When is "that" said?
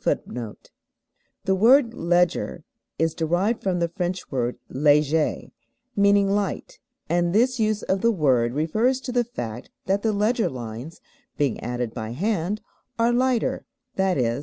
9.86-10.02